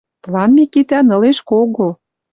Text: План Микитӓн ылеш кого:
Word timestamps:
План 0.23 0.49
Микитӓн 0.57 1.07
ылеш 1.15 1.39
кого: 1.49 1.89